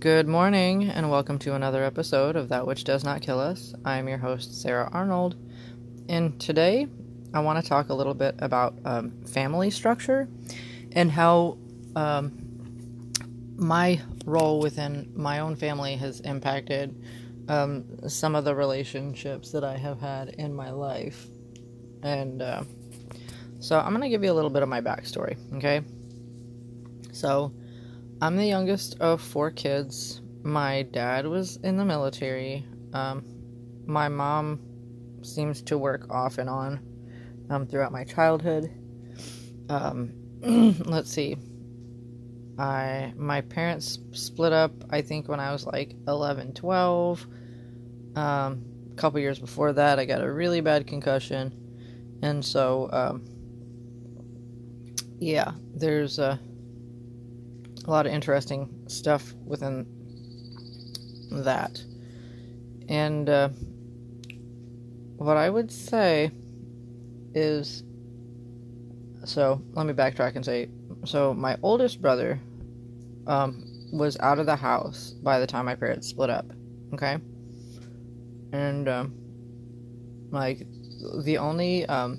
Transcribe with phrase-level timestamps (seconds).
[0.00, 3.74] Good morning, and welcome to another episode of That Which Does Not Kill Us.
[3.84, 5.36] I'm your host, Sarah Arnold,
[6.08, 6.86] and today
[7.34, 10.26] I want to talk a little bit about um, family structure
[10.92, 11.58] and how
[11.96, 13.12] um,
[13.56, 17.04] my role within my own family has impacted
[17.50, 21.26] um, some of the relationships that I have had in my life.
[22.02, 22.64] And uh,
[23.58, 25.82] so I'm going to give you a little bit of my backstory, okay?
[27.12, 27.52] So,
[28.22, 30.20] I'm the youngest of four kids.
[30.42, 32.66] My dad was in the military.
[32.92, 33.24] Um,
[33.86, 34.60] my mom
[35.22, 36.80] seems to work off and on
[37.48, 38.70] um, throughout my childhood.
[39.70, 40.12] Um,
[40.84, 41.38] let's see.
[42.58, 44.72] I my parents split up.
[44.90, 47.26] I think when I was like 11, 12.
[48.16, 53.24] Um, a couple years before that, I got a really bad concussion, and so um,
[55.20, 56.38] yeah, there's a
[57.86, 59.86] a lot of interesting stuff within
[61.30, 61.82] that.
[62.88, 63.48] And uh,
[65.16, 66.30] what I would say
[67.34, 67.84] is
[69.24, 70.68] so let me backtrack and say
[71.04, 72.40] so my oldest brother
[73.26, 76.46] um, was out of the house by the time my parents split up
[76.94, 77.18] okay
[78.52, 79.14] and um,
[80.30, 80.66] like
[81.22, 82.18] the only um,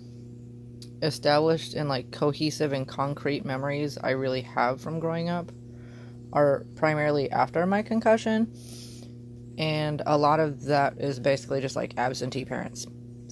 [1.01, 5.51] established and like cohesive and concrete memories I really have from growing up
[6.33, 8.53] are primarily after my concussion.
[9.57, 12.87] And a lot of that is basically just like absentee parents,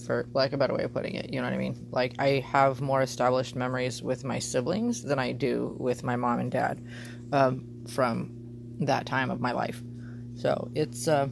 [0.05, 1.31] for like a better way of putting it.
[1.31, 1.87] You know what I mean?
[1.91, 6.39] Like, I have more established memories with my siblings than I do with my mom
[6.39, 6.85] and dad
[7.31, 8.31] um, from
[8.81, 9.81] that time of my life.
[10.35, 11.29] So it's, uh,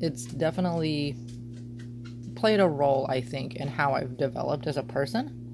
[0.00, 1.16] it's definitely
[2.36, 5.45] played a role, I think, in how I've developed as a person.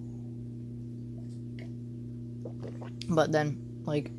[3.14, 4.10] But then, like,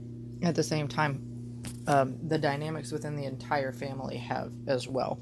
[0.42, 5.20] at the same time, um, the dynamics within the entire family have as well.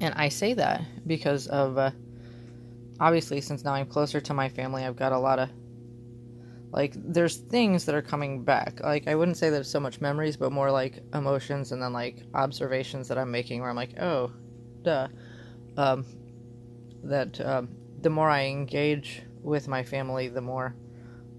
[0.00, 1.90] And I say that because of, uh,
[3.00, 5.50] obviously, since now I'm closer to my family, I've got a lot of,
[6.72, 8.80] like, there's things that are coming back.
[8.80, 12.24] Like, I wouldn't say there's so much memories, but more like emotions and then, like,
[12.34, 14.32] observations that I'm making where I'm like, oh,
[14.82, 15.08] duh.
[15.76, 16.04] Um,
[17.04, 17.68] that um,
[18.00, 20.74] the more I engage with my family, the more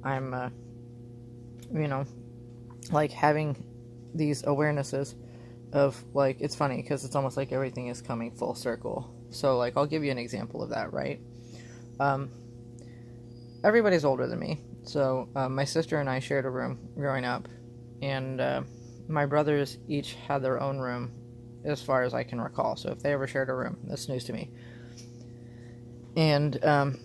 [0.04, 0.50] I'm, uh,
[1.74, 2.06] you know,
[2.92, 3.66] like having
[4.14, 5.16] these awarenesses
[5.74, 9.14] of like it's funny because it's almost like everything is coming full circle.
[9.32, 11.20] So like I'll give you an example of that, right?
[12.00, 12.30] Um,
[13.64, 17.48] everybody's older than me, so uh, my sister and I shared a room growing up,
[18.02, 18.62] and uh,
[19.08, 21.12] my brothers each had their own room,
[21.66, 22.76] as far as I can recall.
[22.76, 24.52] So if they ever shared a room, that's news to me.
[26.16, 27.00] And um,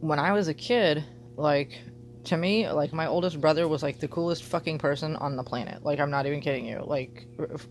[0.00, 1.04] when I was a kid,
[1.36, 1.78] like
[2.28, 5.82] to me, like my oldest brother was like the coolest fucking person on the planet.
[5.82, 6.82] Like I'm not even kidding you.
[6.84, 7.26] Like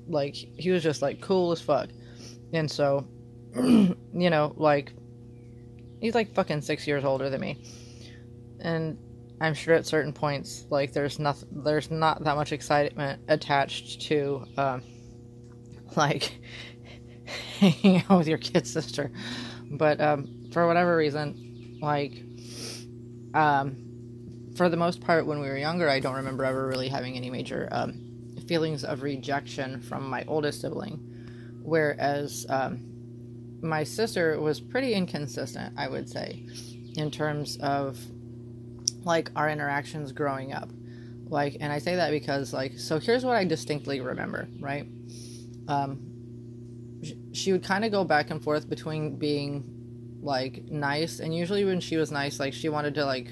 [0.07, 1.89] like he was just like cool as fuck.
[2.53, 3.07] And so
[3.55, 3.95] you
[4.29, 4.93] know, like
[6.01, 7.63] he's like fucking 6 years older than me.
[8.59, 8.97] And
[9.39, 14.43] I'm sure at certain points like there's not there's not that much excitement attached to
[14.57, 14.81] um
[15.95, 16.39] like
[17.59, 19.11] hanging out with your kid sister.
[19.69, 22.23] But um for whatever reason, like
[23.35, 23.86] um
[24.57, 27.29] for the most part, when we were younger, I don't remember ever really having any
[27.29, 28.01] major um,
[28.47, 30.97] feelings of rejection from my oldest sibling.
[31.61, 32.79] Whereas um,
[33.61, 36.43] my sister was pretty inconsistent, I would say,
[36.95, 37.99] in terms of
[39.03, 40.69] like our interactions growing up.
[41.29, 44.87] Like, and I say that because, like, so here's what I distinctly remember, right?
[45.67, 45.99] Um,
[47.33, 51.79] she would kind of go back and forth between being like nice, and usually when
[51.79, 53.29] she was nice, like, she wanted to, like,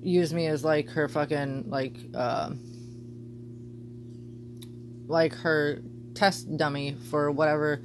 [0.00, 2.50] use me as like her fucking like uh,
[5.06, 5.82] like her
[6.14, 7.80] test dummy for whatever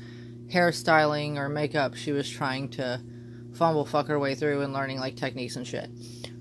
[0.47, 3.01] hairstyling or makeup she was trying to
[3.55, 5.89] fumble fuck her way through and learning like techniques and shit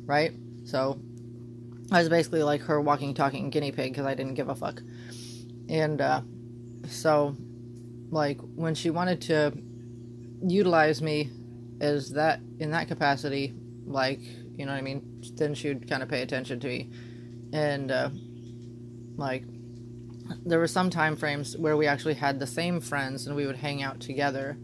[0.04, 0.32] right?
[0.64, 0.98] So
[1.90, 4.80] i was basically like her walking talking guinea pig because i didn't give a fuck.
[5.68, 6.22] And uh,
[6.88, 7.36] so
[8.10, 9.52] like when she wanted to
[10.42, 11.30] utilize me
[11.80, 13.54] as that in that capacity
[13.84, 14.20] like
[14.56, 15.22] you know what I mean?
[15.34, 16.90] Then she would kind of pay attention to me.
[17.52, 18.10] And, uh,
[19.16, 19.44] like,
[20.44, 23.56] there were some time frames where we actually had the same friends and we would
[23.56, 24.58] hang out together.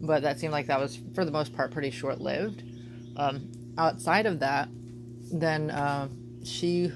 [0.00, 2.62] But that seemed like that was, for the most part, pretty short lived.
[3.16, 4.68] Um, outside of that,
[5.32, 6.08] then uh,
[6.44, 6.92] she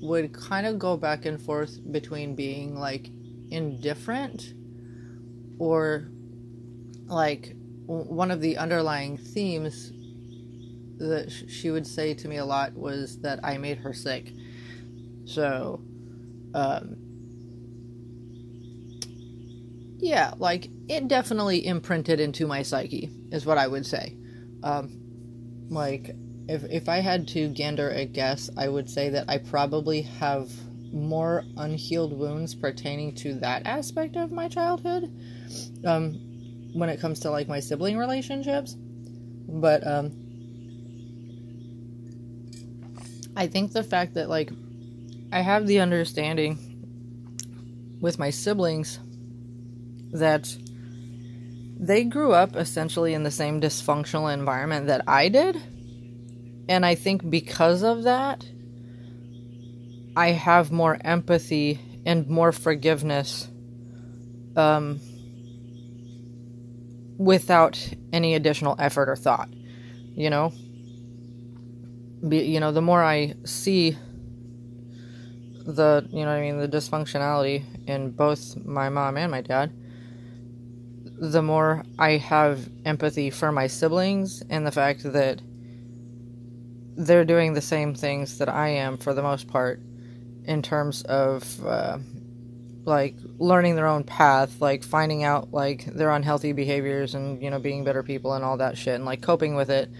[0.00, 3.10] would kind of go back and forth between being like
[3.50, 4.54] indifferent
[5.58, 6.08] or
[7.06, 7.54] like
[7.86, 9.92] one of the underlying themes
[10.98, 14.32] that she would say to me a lot was that I made her sick.
[15.24, 15.82] So,
[16.54, 16.96] um,
[19.98, 24.16] yeah, like it definitely imprinted into my psyche, is what I would say.
[24.62, 24.90] Um,
[25.68, 26.14] like,
[26.48, 30.50] if if I had to gander a guess, I would say that I probably have
[30.92, 35.12] more unhealed wounds pertaining to that aspect of my childhood.
[35.84, 36.20] Um,
[36.72, 38.76] when it comes to like my sibling relationships,
[39.48, 40.25] but um,
[43.36, 44.50] I think the fact that like
[45.30, 46.58] I have the understanding
[48.00, 48.98] with my siblings
[50.12, 50.56] that
[51.78, 55.60] they grew up essentially in the same dysfunctional environment that I did.
[56.68, 58.44] And I think because of that,
[60.16, 63.48] I have more empathy and more forgiveness
[64.56, 65.00] um,
[67.18, 67.78] without
[68.12, 69.50] any additional effort or thought.
[70.14, 70.52] You know?
[72.28, 73.96] Be, you know, the more I see
[75.66, 79.72] the, you know I mean, the dysfunctionality in both my mom and my dad,
[81.18, 85.40] the more I have empathy for my siblings and the fact that
[86.96, 89.80] they're doing the same things that I am for the most part
[90.44, 91.98] in terms of uh,
[92.84, 97.58] like learning their own path, like finding out like their unhealthy behaviors and you know
[97.58, 99.90] being better people and all that shit and like coping with it.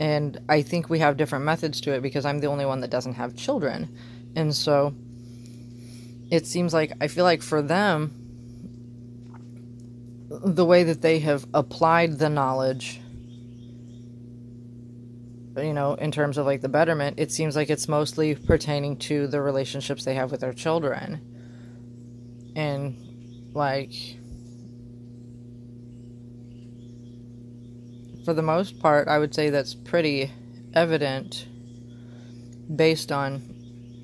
[0.00, 2.90] And I think we have different methods to it because I'm the only one that
[2.90, 3.88] doesn't have children.
[4.36, 4.94] And so
[6.30, 8.14] it seems like I feel like for them
[10.28, 13.00] the way that they have applied the knowledge
[15.56, 19.26] you know in terms of like the betterment it seems like it's mostly pertaining to
[19.26, 21.20] the relationships they have with their children
[22.54, 22.96] and
[23.54, 24.17] like
[28.28, 30.30] for the most part i would say that's pretty
[30.74, 31.46] evident
[32.76, 33.42] based on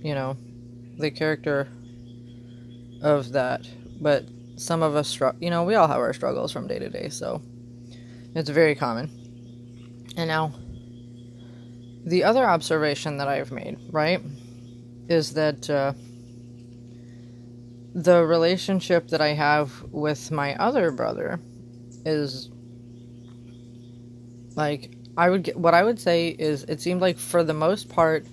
[0.02, 0.34] you know
[0.98, 1.68] the character
[3.02, 3.68] of that
[4.00, 4.24] but
[4.56, 5.18] some of us.
[5.40, 7.42] You know, we all have our struggles from day to day, so
[8.34, 9.10] it's very common.
[10.16, 10.52] And now,
[12.04, 14.20] the other observation that I've made, right,
[15.08, 15.92] is that uh,
[17.94, 21.40] the relationship that I have with my other brother
[22.04, 22.50] is
[24.56, 27.88] like I would get what I would say is it seemed like for the most
[27.88, 28.26] part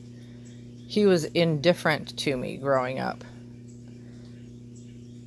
[0.87, 3.23] he was indifferent to me growing up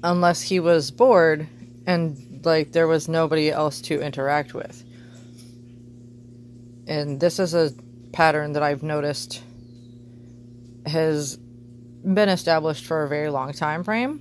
[0.02, 1.49] unless he was bored
[1.87, 4.85] and like there was nobody else to interact with.
[6.87, 7.73] And this is a
[8.12, 9.43] pattern that I've noticed
[10.87, 14.20] has been established for a very long time frame.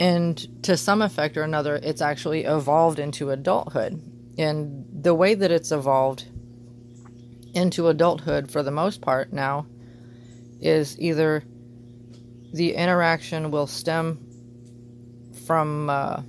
[0.00, 4.02] And to some effect or another, it's actually evolved into adulthood.
[4.36, 6.24] And the way that it's evolved
[7.54, 9.66] into adulthood for the most part now
[10.60, 11.44] is either
[12.52, 14.18] the interaction will stem
[15.46, 16.22] from uh,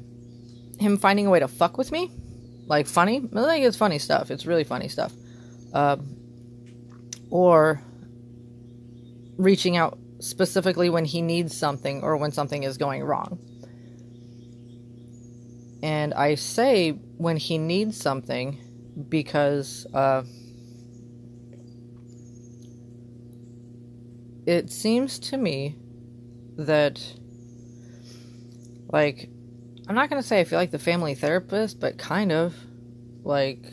[0.80, 2.12] him finding a way to fuck with me,
[2.68, 3.20] like funny.
[3.20, 4.30] Think it's funny stuff.
[4.32, 5.14] It's really funny stuff.
[5.74, 5.98] Uh,
[7.30, 7.82] or
[9.38, 13.40] reaching out specifically when he needs something or when something is going wrong.
[15.86, 18.58] And I say when he needs something
[19.08, 20.24] because uh,
[24.48, 25.76] it seems to me
[26.58, 27.00] that
[28.88, 29.30] like
[29.88, 32.56] I'm not gonna say I feel like the family therapist, but kind of
[33.24, 33.64] like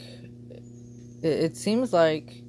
[1.22, 2.42] it, it seems like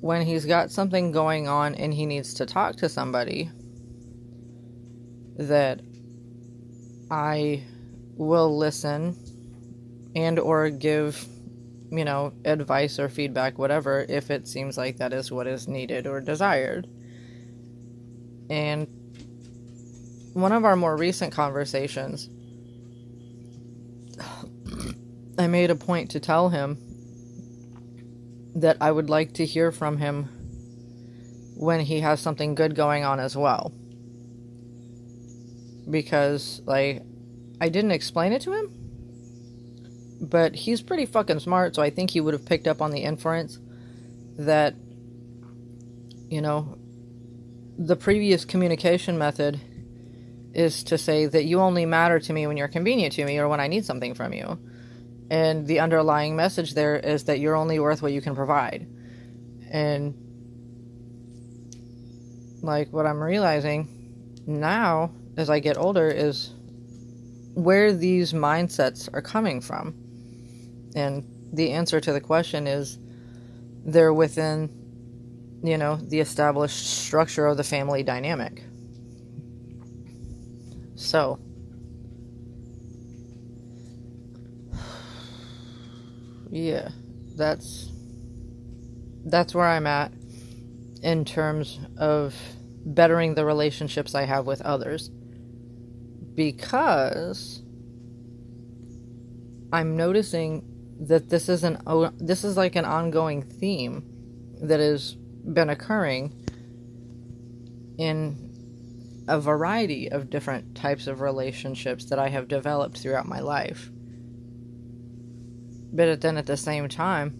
[0.00, 3.48] when he's got something going on and he needs to talk to somebody
[5.38, 5.80] that
[7.12, 7.62] I
[8.16, 9.16] will listen
[10.14, 11.26] and or give
[11.90, 16.06] you know advice or feedback whatever if it seems like that is what is needed
[16.06, 16.88] or desired
[18.50, 18.88] and
[20.36, 22.28] one of our more recent conversations,
[25.38, 26.78] I made a point to tell him
[28.54, 30.24] that I would like to hear from him
[31.56, 33.72] when he has something good going on as well.
[35.88, 37.02] Because, like,
[37.60, 38.70] I didn't explain it to him,
[40.20, 43.00] but he's pretty fucking smart, so I think he would have picked up on the
[43.00, 43.58] inference
[44.38, 44.74] that,
[46.28, 46.78] you know,
[47.78, 49.60] the previous communication method
[50.54, 53.48] is to say that you only matter to me when you're convenient to me or
[53.48, 54.58] when I need something from you.
[55.30, 58.86] And the underlying message there is that you're only worth what you can provide.
[59.70, 60.14] And
[62.62, 63.88] like what I'm realizing
[64.46, 66.52] now as I get older is
[67.56, 69.94] where these mindsets are coming from.
[70.94, 72.98] And the answer to the question is
[73.82, 74.68] they're within,
[75.64, 78.62] you know, the established structure of the family dynamic.
[80.96, 81.38] So,
[86.50, 86.90] yeah,
[87.36, 87.90] that's
[89.24, 90.12] that's where I'm at
[91.02, 92.34] in terms of
[92.84, 95.10] bettering the relationships I have with others
[96.36, 97.62] because
[99.72, 100.64] I'm noticing
[101.00, 101.78] that this is an
[102.18, 104.04] this is like an ongoing theme
[104.62, 106.32] that has been occurring
[107.98, 113.90] in a variety of different types of relationships that I have developed throughout my life.
[115.92, 117.34] But then at the same time,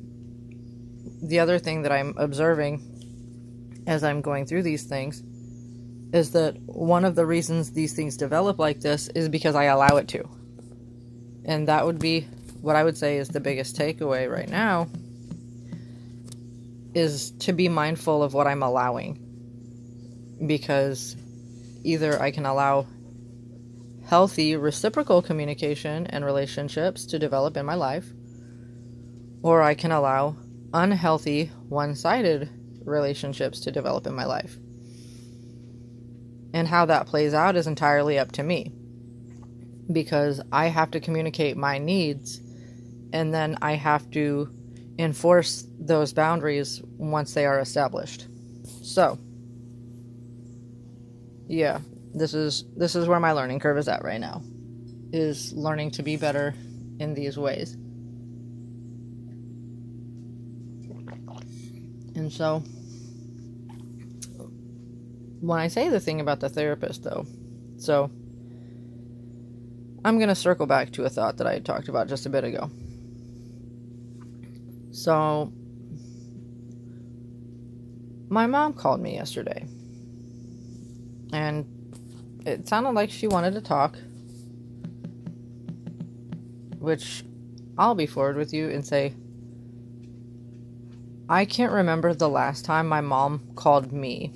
[1.23, 5.23] the other thing that I'm observing as I'm going through these things
[6.13, 9.97] is that one of the reasons these things develop like this is because I allow
[9.97, 10.29] it to.
[11.45, 12.23] And that would be
[12.61, 14.89] what I would say is the biggest takeaway right now
[16.95, 19.23] is to be mindful of what I'm allowing.
[20.45, 21.17] Because
[21.85, 22.87] either I can allow
[24.07, 28.07] healthy reciprocal communication and relationships to develop in my life,
[29.43, 30.37] or I can allow
[30.73, 32.49] unhealthy one sided
[32.85, 34.57] relationships to develop in my life.
[36.57, 38.73] And how that plays out is entirely up to me
[39.93, 42.41] because I have to communicate my needs
[43.13, 44.49] and then I have to
[44.99, 48.29] enforce those boundaries once they are established.
[48.83, 49.19] So,
[51.47, 51.81] yeah,
[52.15, 54.43] this is this is where my learning curve is at right now.
[55.13, 56.55] Is learning to be better
[56.99, 57.75] in these ways.
[62.15, 62.63] And so
[65.41, 67.27] when I say the thing about the therapist though,
[67.79, 68.11] so
[70.05, 72.31] I'm going to circle back to a thought that I had talked about just a
[72.31, 72.71] bit ago.
[74.93, 75.53] So,
[78.29, 79.67] my mom called me yesterday,
[81.33, 81.67] and
[82.47, 83.99] it sounded like she wanted to talk,
[86.79, 87.25] which
[87.77, 89.13] I'll be forward with you and say,
[91.29, 94.33] I can't remember the last time my mom called me,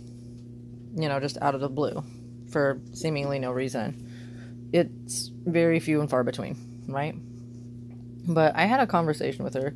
[0.95, 2.03] you know, just out of the blue
[2.51, 4.07] for seemingly no reason.
[4.73, 6.57] It's very few and far between,
[6.89, 7.15] right?
[8.27, 9.75] But I had a conversation with her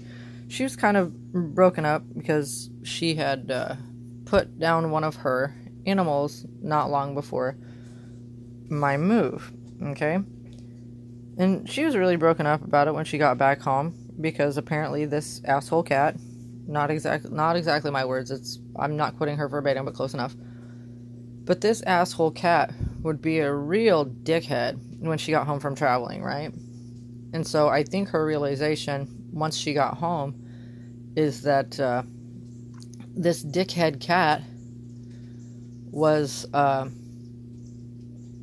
[0.48, 3.76] she was kind of broken up because she had uh,
[4.24, 5.54] put down one of her
[5.86, 7.56] animals not long before
[8.68, 9.52] my move.
[9.82, 10.18] Okay?
[11.36, 15.04] And she was really broken up about it when she got back home because apparently
[15.04, 16.16] this asshole cat,
[16.66, 20.34] not exactly not exactly my words, it's I'm not quoting her verbatim but close enough.
[21.44, 22.72] But this asshole cat
[23.02, 26.52] would be a real dickhead when she got home from traveling, right?
[27.32, 30.40] And so I think her realization once she got home
[31.16, 32.02] is that uh,
[33.14, 34.42] this dickhead cat
[35.90, 36.88] was uh,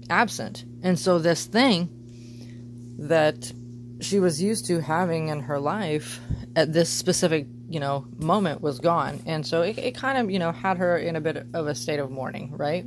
[0.09, 0.65] absent.
[0.83, 1.89] And so this thing
[2.99, 3.51] that
[3.99, 6.19] she was used to having in her life
[6.55, 9.21] at this specific, you know, moment was gone.
[9.25, 11.73] And so it, it kind of, you know, had her in a bit of a
[11.73, 12.85] state of mourning, right?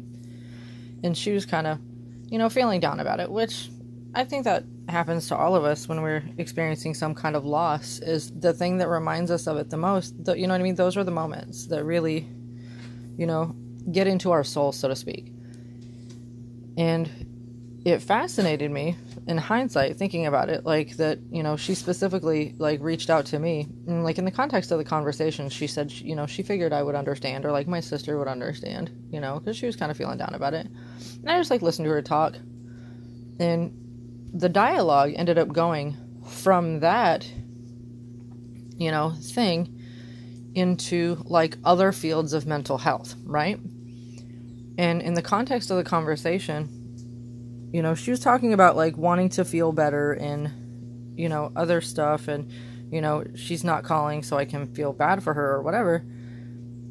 [1.03, 1.79] And she was kind of,
[2.29, 3.71] you know, feeling down about it, which
[4.15, 7.99] I think that happens to all of us when we're experiencing some kind of loss
[8.01, 10.23] is the thing that reminds us of it the most.
[10.23, 10.75] The, you know what I mean?
[10.75, 12.29] Those are the moments that really,
[13.17, 13.57] you know,
[13.91, 15.33] get into our soul, so to speak.
[16.77, 17.34] And
[17.85, 22.81] it fascinated me in hindsight thinking about it like that you know she specifically like
[22.81, 23.69] reached out to me.
[23.87, 26.73] And like in the context of the conversation she said she, you know she figured
[26.73, 29.91] i would understand or like my sister would understand you know because she was kind
[29.91, 30.67] of feeling down about it.
[30.67, 32.37] And i just like listened to her talk.
[33.39, 37.31] And the dialogue ended up going from that,
[38.77, 39.81] you know, thing
[40.55, 43.59] into like other fields of mental health, right?
[44.79, 46.84] And in the context of the conversation,
[47.75, 51.81] you know, she was talking about like wanting to feel better in, you know, other
[51.81, 52.49] stuff and,
[52.93, 56.07] you know, she's not calling so I can feel bad for her or whatever.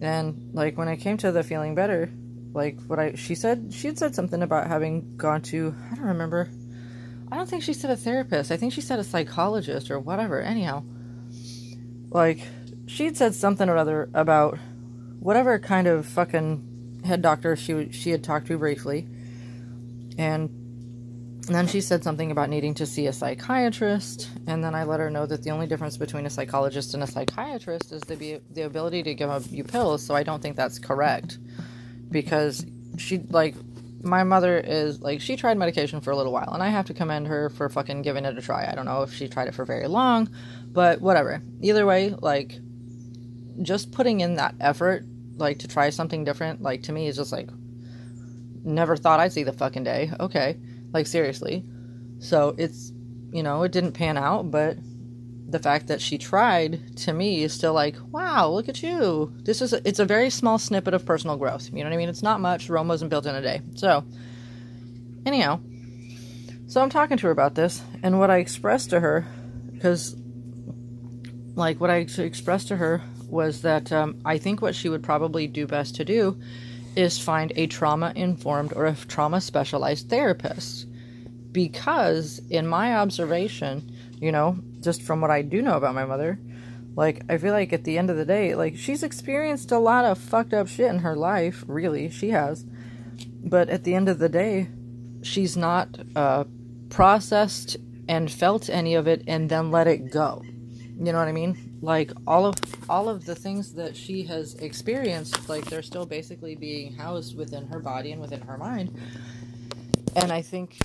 [0.01, 2.11] And like when I came to the feeling better,
[2.51, 6.03] like what I she said she had said something about having gone to I don't
[6.03, 6.49] remember
[7.31, 8.51] I don't think she said a therapist.
[8.51, 10.41] I think she said a psychologist or whatever.
[10.41, 10.83] Anyhow,
[12.09, 12.41] like
[12.87, 14.59] she'd said something or other about
[15.21, 19.07] whatever kind of fucking head doctor she she had talked to briefly,
[20.17, 20.59] and,
[21.47, 24.29] and then she said something about needing to see a psychiatrist.
[24.47, 27.07] And then I let her know that the only difference between a psychologist and a
[27.07, 30.05] psychiatrist is the the ability to give you pills.
[30.05, 31.39] So I don't think that's correct.
[32.09, 32.65] Because
[32.97, 33.55] she like
[34.01, 36.53] my mother is like she tried medication for a little while.
[36.53, 38.65] And i have to commend her for fucking giving it a try.
[38.71, 40.29] I don't know if she tried it for very long.
[40.71, 41.41] But whatever.
[41.62, 42.57] Either way like
[43.62, 45.03] just putting in that effort
[45.35, 47.50] like to try something different like to me is just like
[48.63, 50.09] never thought i'd see the fucking day.
[50.21, 50.57] Okay
[50.93, 51.65] Like, seriously.
[52.19, 52.93] So it's,
[53.31, 54.77] you know, it didn't pan out, but
[55.50, 59.31] the fact that she tried to me is still like, wow, look at you.
[59.43, 61.69] This is a, it's a very small snippet of personal growth.
[61.71, 62.09] You know what I mean?
[62.09, 62.69] It's not much.
[62.69, 63.62] Rome wasn't built in a day.
[63.75, 64.03] So,
[65.25, 65.59] anyhow,
[66.67, 69.27] so I'm talking to her about this, and what I expressed to her,
[69.73, 70.15] because,
[71.55, 75.47] like, what I expressed to her was that um, I think what she would probably
[75.47, 76.39] do best to do
[76.95, 80.88] is find a trauma informed or a trauma specialized therapist.
[81.51, 86.39] Because, in my observation, you know, just from what I do know about my mother,
[86.95, 90.05] like, I feel like at the end of the day, like, she's experienced a lot
[90.05, 92.65] of fucked up shit in her life, really, she has.
[93.43, 94.69] But at the end of the day,
[95.21, 96.45] she's not uh,
[96.89, 100.43] processed and felt any of it and then let it go.
[100.97, 101.79] You know what I mean?
[101.81, 102.55] Like all of
[102.89, 107.67] all of the things that she has experienced, like they're still basically being housed within
[107.67, 108.97] her body and within her mind.
[110.15, 110.77] And I think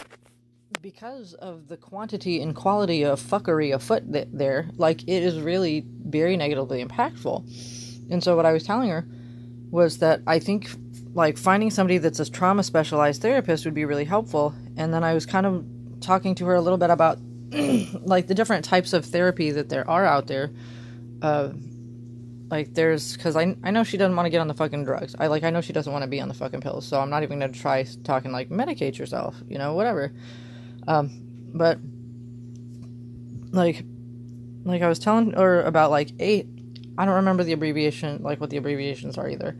[0.81, 6.37] because of the quantity and quality of fuckery afoot there, like it is really very
[6.37, 7.45] negatively impactful.
[8.11, 9.07] And so what I was telling her
[9.71, 10.71] was that I think
[11.15, 14.55] like finding somebody that's a trauma specialized therapist would be really helpful.
[14.77, 15.65] And then I was kind of
[16.00, 17.19] talking to her a little bit about
[18.02, 20.50] like the different types of therapy that there are out there.
[21.23, 21.50] Uh,
[22.50, 25.14] like there's because I I know she doesn't want to get on the fucking drugs.
[25.19, 26.87] I like I know she doesn't want to be on the fucking pills.
[26.87, 29.37] So I'm not even gonna try talking like medicate yourself.
[29.49, 30.12] You know whatever.
[30.87, 31.11] Um,
[31.55, 31.78] but
[33.50, 33.85] like
[34.64, 36.47] like I was telling her about like eight.
[36.97, 39.57] I don't remember the abbreviation like what the abbreviations are either.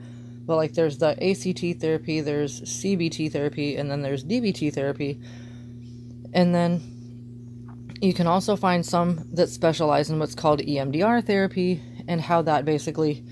[0.47, 5.21] But like there's the ACT therapy, there's CBT therapy, and then there's DBT therapy.
[6.33, 6.98] And then
[8.01, 12.65] you can also find some that specialize in what's called EMDR therapy and how that
[12.65, 13.25] basically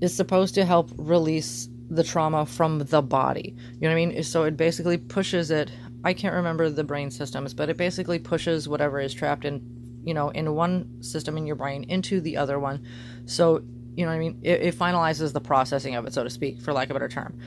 [0.00, 3.54] is supposed to help release the trauma from the body.
[3.74, 4.22] You know what I mean?
[4.22, 5.70] So it basically pushes it.
[6.04, 9.62] I can't remember the brain systems, but it basically pushes whatever is trapped in,
[10.04, 12.84] you know, in one system in your brain into the other one.
[13.26, 13.62] So,
[13.94, 14.40] you know what I mean?
[14.42, 17.08] It, it finalizes the processing of it, so to speak, for lack of a better
[17.08, 17.38] term.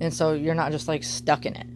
[0.00, 1.66] And so you're not just like stuck in it.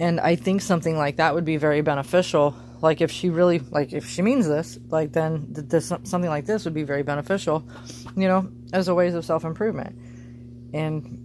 [0.00, 3.92] And I think something like that would be very beneficial like if she really like
[3.92, 7.66] if she means this like then this something like this would be very beneficial
[8.16, 9.98] you know as a ways of self-improvement.
[10.74, 11.24] And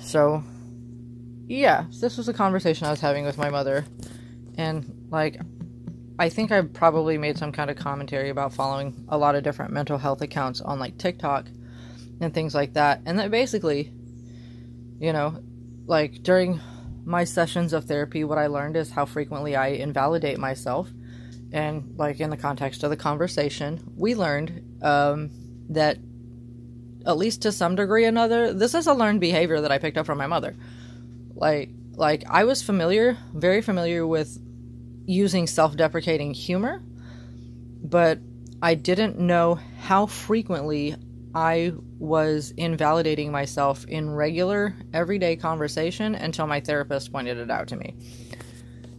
[0.00, 0.42] so
[1.46, 3.84] yeah this was a conversation i was having with my mother.
[4.58, 5.40] And like
[6.18, 9.72] i think i probably made some kind of commentary about following a lot of different
[9.72, 11.46] mental health accounts on like tiktok
[12.20, 13.02] and things like that.
[13.06, 13.92] And that basically
[14.98, 15.40] you know
[15.86, 16.60] like during
[17.06, 20.90] my sessions of therapy, what I learned is how frequently I invalidate myself.
[21.52, 25.30] And, like, in the context of the conversation, we learned um,
[25.70, 25.98] that,
[27.06, 29.96] at least to some degree or another, this is a learned behavior that I picked
[29.96, 30.56] up from my mother.
[31.34, 34.36] Like, like I was familiar, very familiar with
[35.06, 36.82] using self deprecating humor,
[37.82, 38.18] but
[38.60, 40.96] I didn't know how frequently
[41.36, 47.76] I was invalidating myself in regular, everyday conversation until my therapist pointed it out to
[47.76, 47.94] me.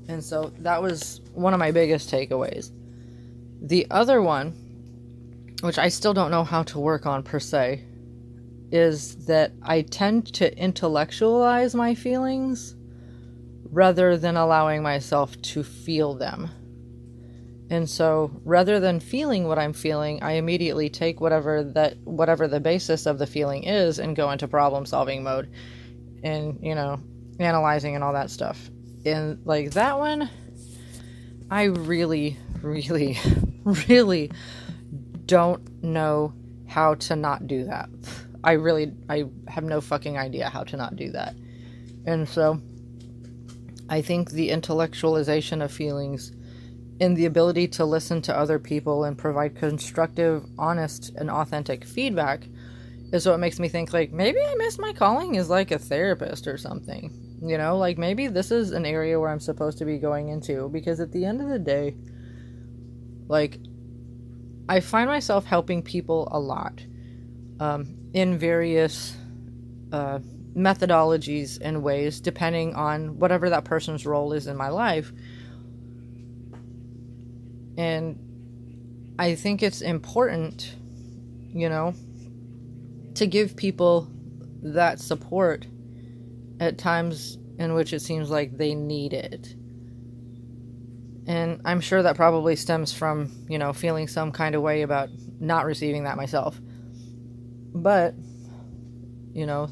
[0.08, 2.70] And so that was one of my biggest takeaways.
[3.60, 4.52] The other one,
[5.62, 7.84] which I still don't know how to work on per se,
[8.72, 12.76] is that I tend to intellectualize my feelings
[13.72, 16.52] rather than allowing myself to feel them.
[17.70, 22.62] And so rather than feeling what I'm feeling, I immediately take whatever that whatever the
[22.62, 25.52] basis of the feeling is and go into problem solving mode
[26.24, 27.00] and, you know,
[27.40, 28.70] analyzing and all that stuff.
[29.06, 30.30] And like that one
[31.50, 33.18] I really really
[33.88, 34.32] really
[35.26, 36.34] don't know
[36.68, 37.90] how to not do that.
[38.44, 41.36] I really I have no fucking idea how to not do that.
[42.06, 42.62] And so
[43.90, 46.32] I think the intellectualization of feelings
[47.00, 52.48] in the ability to listen to other people and provide constructive, honest, and authentic feedback
[53.14, 56.48] is what makes me think like maybe I missed my calling as like a therapist
[56.48, 57.14] or something.
[57.42, 60.70] You know, like maybe this is an area where I'm supposed to be going into
[60.70, 61.96] because at the end of the day,
[63.28, 63.60] like
[64.68, 66.84] I find myself helping people a lot
[67.60, 69.16] um, in various
[69.92, 70.20] uh,
[70.56, 75.14] methodologies and ways depending on whatever that person's role is in my life
[77.78, 80.76] and I think it's important,
[81.54, 81.94] you know,
[83.16, 84.08] to give people
[84.64, 85.68] that support
[86.60, 89.56] at times in which it seems like they need it.
[91.28, 95.10] And I'm sure that probably stems from, you know, feeling some kind of way about
[95.40, 96.60] not receiving that myself.
[97.74, 98.16] But,
[99.34, 99.70] you know,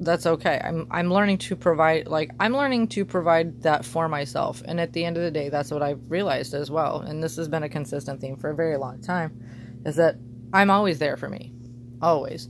[0.00, 0.60] that's okay.
[0.64, 4.62] I'm I'm learning to provide like I'm learning to provide that for myself.
[4.64, 7.00] And at the end of the day, that's what I've realized as well.
[7.00, 9.38] And this has been a consistent theme for a very long time
[9.84, 10.16] is that
[10.52, 11.52] I'm always there for me.
[12.00, 12.48] Always.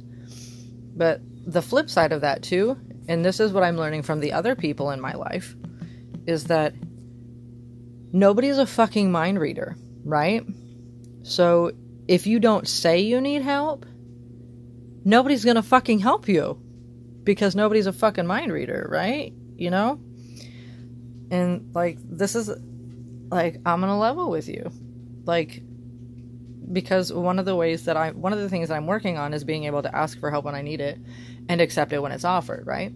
[0.96, 4.32] But the flip side of that too, and this is what I'm learning from the
[4.32, 5.56] other people in my life,
[6.26, 6.74] is that
[8.12, 10.44] nobody's a fucking mind reader, right?
[11.22, 11.72] So
[12.06, 13.86] if you don't say you need help,
[15.04, 16.60] nobody's gonna fucking help you
[17.24, 19.32] because nobody's a fucking mind reader, right?
[19.56, 20.00] You know?
[21.30, 22.50] And like this is
[23.30, 24.70] like I'm gonna level with you.
[25.24, 25.62] Like
[26.72, 29.34] because one of the ways that I one of the things that I'm working on
[29.34, 30.98] is being able to ask for help when I need it
[31.48, 32.92] and accept it when it's offered, right?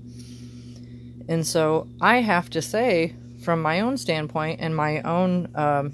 [1.29, 5.93] And so I have to say from my own standpoint and my own um,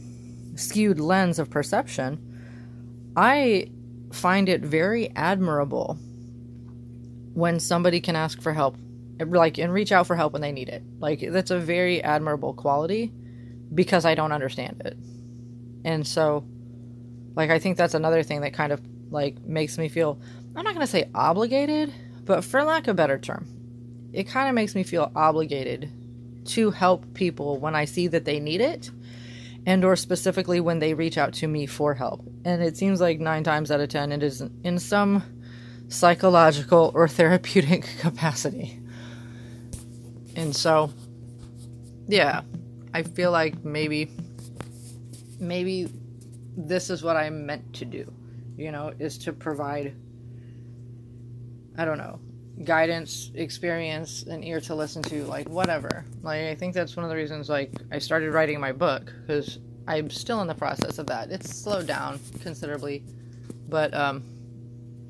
[0.57, 3.71] skewed lens of perception, I
[4.13, 5.99] find it very admirable
[7.35, 8.77] when somebody can ask for help
[9.27, 10.83] like and reach out for help when they need it.
[10.99, 13.13] Like that's a very admirable quality
[13.73, 14.97] because i don't understand it.
[15.85, 16.45] And so
[17.35, 20.21] like i think that's another thing that kind of like makes me feel
[20.55, 21.93] i'm not going to say obligated
[22.25, 23.47] but for lack of a better term
[24.13, 25.91] it kind of makes me feel obligated
[26.45, 28.91] to help people when i see that they need it
[29.67, 32.25] and or specifically when they reach out to me for help.
[32.45, 35.23] And it seems like 9 times out of 10 it is in some
[35.91, 38.81] psychological or therapeutic capacity.
[40.37, 40.91] And so,
[42.07, 42.43] yeah,
[42.95, 44.11] I feel like maybe,
[45.39, 45.93] maybe
[46.57, 48.11] this is what I'm meant to do,
[48.57, 49.95] you know, is to provide,
[51.77, 52.21] I don't know,
[52.65, 56.05] guidance, experience, an ear to listen to, like whatever.
[56.23, 59.59] Like, I think that's one of the reasons, like, I started writing my book because
[59.89, 61.31] I'm still in the process of that.
[61.31, 63.05] It's slowed down considerably,
[63.69, 64.23] but, um,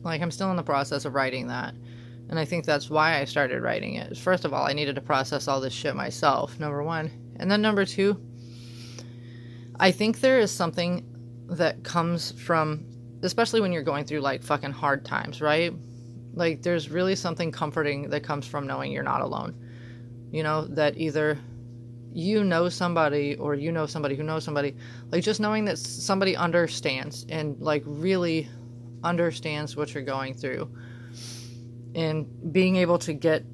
[0.03, 1.75] like, I'm still in the process of writing that.
[2.29, 4.17] And I think that's why I started writing it.
[4.17, 7.11] First of all, I needed to process all this shit myself, number one.
[7.37, 8.21] And then number two,
[9.79, 11.05] I think there is something
[11.49, 12.85] that comes from,
[13.23, 15.73] especially when you're going through like fucking hard times, right?
[16.33, 19.57] Like, there's really something comforting that comes from knowing you're not alone.
[20.31, 21.37] You know, that either
[22.13, 24.77] you know somebody or you know somebody who knows somebody,
[25.11, 28.49] like just knowing that somebody understands and like really
[29.03, 30.71] understands what you're going through.
[31.95, 33.45] And being able to get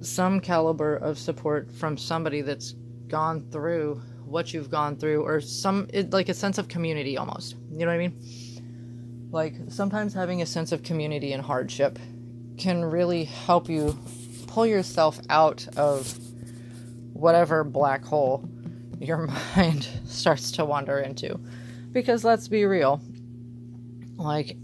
[0.00, 2.72] some caliber of support from somebody that's
[3.08, 7.56] gone through what you've gone through or some it, like a sense of community almost.
[7.70, 9.28] You know what i mean?
[9.30, 11.98] Like sometimes having a sense of community and hardship
[12.56, 13.98] can really help you
[14.46, 16.18] pull yourself out of
[17.12, 18.48] whatever black hole
[18.98, 21.38] your mind starts to wander into.
[21.92, 23.00] Because let's be real
[24.16, 24.56] like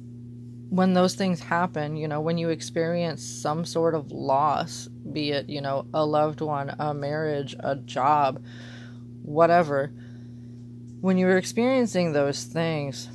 [0.70, 5.48] when those things happen, you know, when you experience some sort of loss, be it,
[5.48, 8.42] you know, a loved one, a marriage, a job,
[9.22, 9.90] whatever,
[11.00, 13.09] when you're experiencing those things,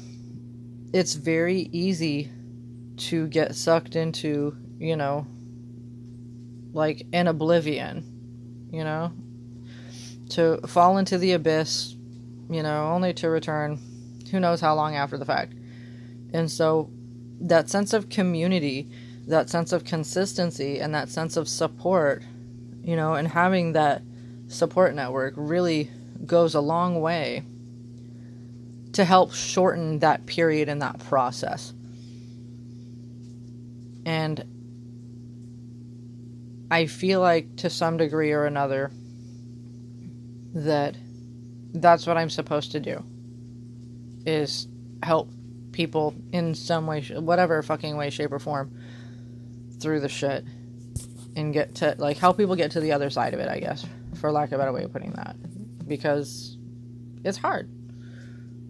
[0.93, 2.31] it's very easy
[2.95, 5.27] to get sucked into, you know,
[6.71, 9.11] like an oblivion, you know,
[10.29, 11.95] to fall into the abyss,
[12.49, 13.79] you know, only to return
[14.31, 15.53] who knows how long after the fact.
[16.33, 16.89] And so
[17.41, 18.89] that sense of community,
[19.27, 22.23] that sense of consistency, and that sense of support,
[22.83, 24.01] you know, and having that
[24.47, 25.89] support network really
[26.25, 27.43] goes a long way
[28.93, 31.73] to help shorten that period and that process.
[34.05, 34.43] And
[36.69, 38.91] I feel like to some degree or another
[40.53, 40.95] that
[41.73, 43.03] that's what I'm supposed to do
[44.25, 44.67] is
[45.01, 45.29] help
[45.73, 48.77] people in some way, whatever fucking way, shape, or form
[49.79, 50.45] through the shit
[51.35, 53.85] and get to, like, help people get to the other side of it, I guess,
[54.21, 55.35] for lack of a better way of putting that.
[55.87, 56.57] Because
[57.23, 57.69] it's hard,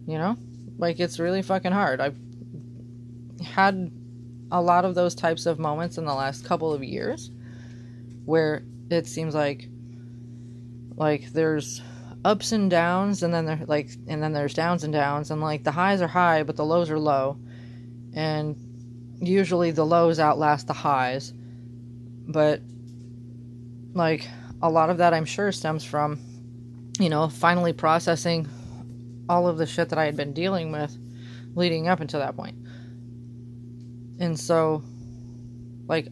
[0.06, 0.36] you know?
[0.78, 2.00] Like, it's really fucking hard.
[2.00, 2.16] I've
[3.44, 3.92] had
[4.50, 7.30] a lot of those types of moments in the last couple of years
[8.24, 9.68] where it seems like
[10.96, 11.82] like there's
[12.24, 15.62] ups and downs and then there like and then there's downs and downs and like
[15.62, 17.38] the highs are high but the lows are low.
[18.14, 18.56] And
[19.20, 21.32] usually the lows outlast the highs.
[22.26, 22.60] But
[23.92, 24.28] like
[24.62, 26.18] a lot of that i'm sure stems from
[26.98, 28.48] you know finally processing
[29.28, 30.96] all of the shit that i had been dealing with
[31.54, 32.56] leading up until that point.
[34.18, 34.82] And so
[35.86, 36.08] like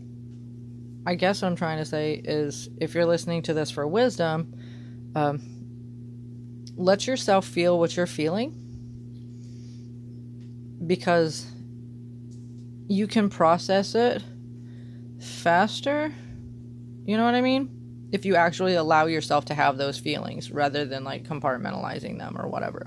[1.06, 4.54] i guess what i'm trying to say is if you're listening to this for wisdom
[5.14, 5.51] um,
[6.76, 8.54] let yourself feel what you're feeling
[10.86, 11.46] because
[12.88, 14.22] you can process it
[15.20, 16.12] faster
[17.06, 18.08] You know what I mean?
[18.12, 22.48] If you actually allow yourself to have those feelings rather than like compartmentalizing them or
[22.48, 22.86] whatever.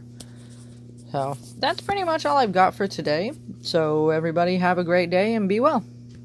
[1.11, 3.31] So, that's pretty much all I've got for today.
[3.61, 5.83] So, everybody have a great day and be well.